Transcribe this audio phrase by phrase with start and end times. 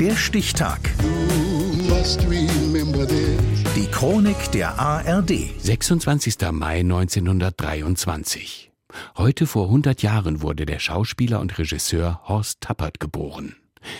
[0.00, 0.78] Der Stichtag.
[3.74, 5.32] Die Chronik der ARD.
[5.58, 6.36] 26.
[6.52, 8.70] Mai 1923.
[9.16, 13.56] Heute vor 100 Jahren wurde der Schauspieler und Regisseur Horst Tappert geboren.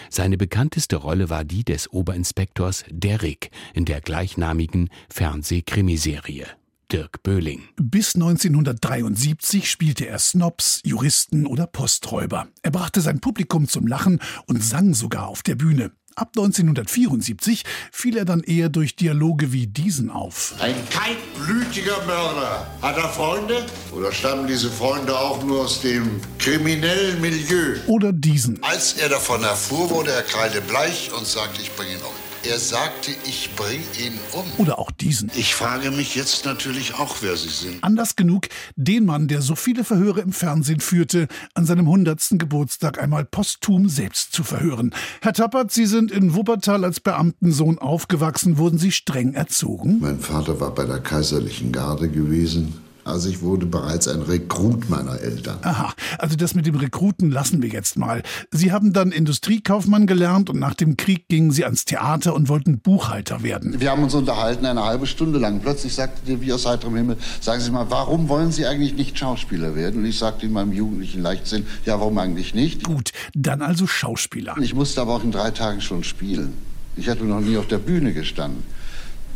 [0.08, 6.46] Seine bekannteste Rolle war die des Oberinspektors Derrick in der gleichnamigen Fernsehkrimiserie.
[6.91, 7.68] Dirk Böhling.
[7.77, 12.48] Bis 1973 spielte er Snobs, Juristen oder Posträuber.
[12.62, 15.93] Er brachte sein Publikum zum Lachen und sang sogar auf der Bühne.
[16.14, 20.55] Ab 1974 fiel er dann eher durch Dialoge wie diesen auf.
[20.59, 22.66] Ein kaltblütiger Mörder.
[22.83, 23.66] Hat er Freunde?
[23.92, 27.77] Oder stammen diese Freunde auch nur aus dem kriminellen Milieu?
[27.86, 28.61] Oder diesen.
[28.64, 32.27] Als er davon erfuhr, wurde er kreidebleich und sagte, ich bringe ihn um.
[32.48, 34.45] Er sagte, ich bringe ihn um.
[34.56, 35.30] Oder auch diesen.
[35.37, 37.84] Ich frage mich jetzt natürlich auch, wer Sie sind.
[37.84, 42.39] Anders genug, den Mann, der so viele Verhöre im Fernsehen führte, an seinem 100.
[42.39, 44.95] Geburtstag einmal posthum selbst zu verhören.
[45.20, 48.56] Herr Tappert, Sie sind in Wuppertal als Beamtensohn aufgewachsen.
[48.56, 49.98] Wurden Sie streng erzogen?
[50.00, 52.88] Mein Vater war bei der kaiserlichen Garde gewesen.
[53.09, 55.59] Also ich wurde bereits ein Rekrut meiner Eltern.
[55.62, 58.23] Aha, also das mit dem Rekruten lassen wir jetzt mal.
[58.50, 62.81] Sie haben dann Industriekaufmann gelernt und nach dem Krieg gingen Sie ans Theater und wollten
[62.81, 63.81] Buchhalter werden.
[63.81, 65.61] Wir haben uns unterhalten eine halbe Stunde lang.
[65.61, 69.19] Plötzlich sagte der wie aus heiterem Himmel, sagen Sie mal, warum wollen Sie eigentlich nicht
[69.19, 70.00] Schauspieler werden?
[70.00, 72.84] Und ich sagte in meinem jugendlichen Leichtsinn, ja, warum eigentlich nicht?
[72.84, 74.56] Gut, dann also Schauspieler.
[74.61, 76.53] Ich musste aber auch in drei Tagen schon spielen.
[76.97, 78.65] Ich hatte noch nie auf der Bühne gestanden.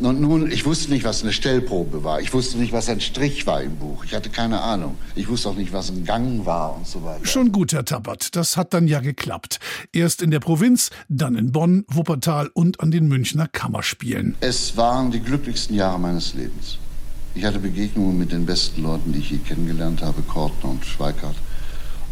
[0.05, 2.21] Und nun, ich wusste nicht, was eine Stellprobe war.
[2.21, 4.05] Ich wusste nicht, was ein Strich war im Buch.
[4.05, 4.97] Ich hatte keine Ahnung.
[5.15, 7.25] Ich wusste auch nicht, was ein Gang war und so weiter.
[7.25, 8.35] Schon gut, Herr Tappert.
[8.35, 9.61] Das hat dann ja geklappt.
[9.93, 14.35] Erst in der Provinz, dann in Bonn, Wuppertal und an den Münchner Kammerspielen.
[14.41, 16.79] Es waren die glücklichsten Jahre meines Lebens.
[17.35, 21.37] Ich hatte Begegnungen mit den besten Leuten, die ich je kennengelernt habe, Kortner und Schweikart.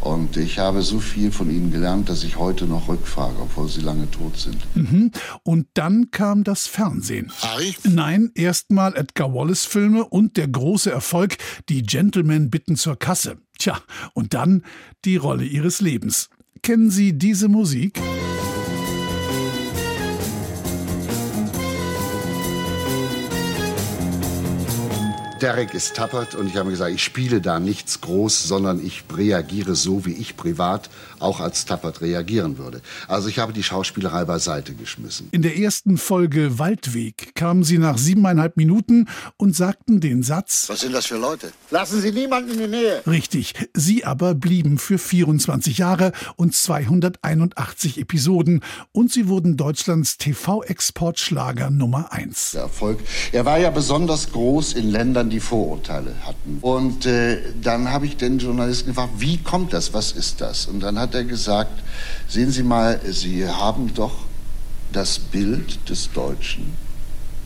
[0.00, 3.82] Und ich habe so viel von ihnen gelernt, dass ich heute noch rückfrage, obwohl sie
[3.82, 4.56] lange tot sind.
[4.74, 5.10] Mhm.
[5.42, 7.30] Und dann kam das Fernsehen.
[7.42, 7.74] Harry?
[7.84, 11.36] Nein, erstmal Edgar Wallace-Filme und der große Erfolg,
[11.68, 13.38] die Gentlemen bitten zur Kasse.
[13.58, 13.78] Tja,
[14.14, 14.64] und dann
[15.04, 16.30] die Rolle ihres Lebens.
[16.62, 18.00] Kennen Sie diese Musik?
[25.40, 29.74] Derek ist tappert und ich habe gesagt, ich spiele da nichts groß, sondern ich reagiere
[29.74, 32.82] so, wie ich privat auch als tappert reagieren würde.
[33.08, 35.28] Also ich habe die Schauspielerei beiseite geschmissen.
[35.32, 39.08] In der ersten Folge Waldweg kamen Sie nach siebeneinhalb Minuten
[39.38, 40.68] und sagten den Satz.
[40.68, 41.52] Was sind das für Leute?
[41.70, 43.02] Lassen Sie niemanden in die Nähe.
[43.06, 43.54] Richtig.
[43.74, 48.60] Sie aber blieben für 24 Jahre und 281 Episoden
[48.92, 52.52] und Sie wurden Deutschlands TV-Exportschlager Nummer 1.
[52.52, 52.98] Der Erfolg.
[53.32, 56.58] Er war ja besonders groß in Ländern, die Vorurteile hatten.
[56.60, 59.94] Und äh, dann habe ich den Journalisten gefragt, wie kommt das?
[59.94, 60.66] Was ist das?
[60.66, 61.82] Und dann hat er gesagt,
[62.28, 64.12] sehen Sie mal, Sie haben doch
[64.92, 66.74] das Bild des Deutschen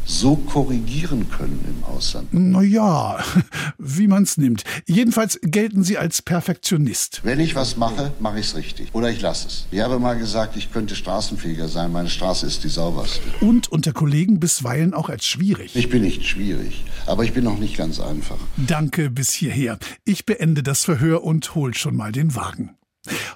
[0.04, 2.32] so korrigieren können im Ausland.
[2.32, 3.19] Naja,
[3.78, 4.65] wie man's nimmt.
[4.87, 7.20] Jedenfalls gelten Sie als Perfektionist.
[7.25, 8.88] Wenn ich was mache, mache ich es richtig.
[8.93, 9.66] Oder ich lasse es.
[9.70, 11.93] Ich habe mal gesagt, ich könnte Straßenfeger sein.
[11.93, 13.22] Meine Straße ist die sauberste.
[13.41, 15.75] Und unter Kollegen bisweilen auch als schwierig.
[15.76, 18.38] Ich bin nicht schwierig, aber ich bin noch nicht ganz einfach.
[18.56, 19.78] Danke bis hierher.
[20.04, 22.76] Ich beende das Verhör und hol schon mal den Wagen.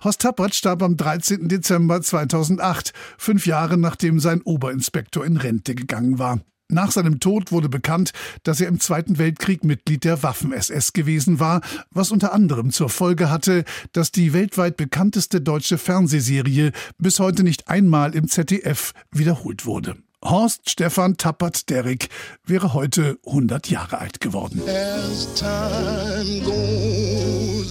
[0.02, 1.48] Horst Tappert starb am 13.
[1.48, 6.40] Dezember 2008, fünf Jahre nachdem sein Oberinspektor in Rente gegangen war.
[6.70, 8.12] Nach seinem Tod wurde bekannt,
[8.42, 13.30] dass er im Zweiten Weltkrieg Mitglied der Waffen-SS gewesen war, was unter anderem zur Folge
[13.30, 19.96] hatte, dass die weltweit bekannteste deutsche Fernsehserie bis heute nicht einmal im ZDF wiederholt wurde.
[20.22, 22.10] Horst Stefan Tappert Derrick
[22.44, 24.60] wäre heute 100 Jahre alt geworden.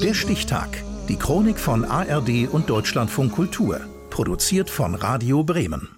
[0.02, 0.84] Der Stichtag.
[1.08, 3.82] Die Chronik von ARD und Deutschlandfunk Kultur.
[4.10, 5.97] Produziert von Radio Bremen.